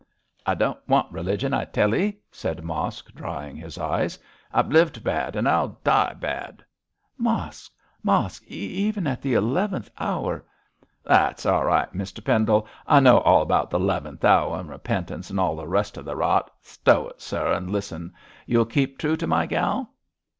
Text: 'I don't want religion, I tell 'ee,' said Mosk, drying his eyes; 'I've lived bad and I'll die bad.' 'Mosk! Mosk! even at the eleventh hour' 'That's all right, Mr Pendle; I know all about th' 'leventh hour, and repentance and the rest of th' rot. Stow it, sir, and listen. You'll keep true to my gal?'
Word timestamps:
'I 0.47 0.55
don't 0.55 0.87
want 0.89 1.11
religion, 1.13 1.53
I 1.53 1.65
tell 1.65 1.93
'ee,' 1.93 2.17
said 2.31 2.63
Mosk, 2.63 3.13
drying 3.13 3.55
his 3.55 3.77
eyes; 3.77 4.17
'I've 4.51 4.69
lived 4.69 5.03
bad 5.03 5.35
and 5.35 5.47
I'll 5.47 5.79
die 5.83 6.15
bad.' 6.15 6.65
'Mosk! 7.19 7.71
Mosk! 8.01 8.41
even 8.47 9.05
at 9.05 9.21
the 9.21 9.35
eleventh 9.35 9.91
hour' 9.99 10.43
'That's 11.05 11.45
all 11.45 11.65
right, 11.65 11.93
Mr 11.93 12.25
Pendle; 12.25 12.67
I 12.87 12.99
know 12.99 13.19
all 13.19 13.43
about 13.43 13.69
th' 13.69 13.75
'leventh 13.79 14.25
hour, 14.25 14.57
and 14.59 14.69
repentance 14.69 15.29
and 15.29 15.37
the 15.37 15.67
rest 15.67 15.97
of 15.97 16.05
th' 16.05 16.15
rot. 16.15 16.49
Stow 16.61 17.09
it, 17.09 17.21
sir, 17.21 17.53
and 17.53 17.69
listen. 17.69 18.11
You'll 18.47 18.65
keep 18.65 18.97
true 18.97 19.15
to 19.17 19.27
my 19.27 19.45
gal?' 19.45 19.93